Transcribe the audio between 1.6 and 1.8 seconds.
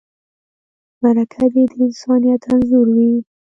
د